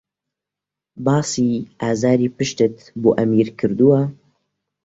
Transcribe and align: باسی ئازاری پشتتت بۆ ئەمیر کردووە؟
باسی 1.05 1.47
ئازاری 1.81 2.29
پشتتت 2.37 2.81
بۆ 3.01 3.09
ئەمیر 3.17 3.47
کردووە؟ 3.59 4.01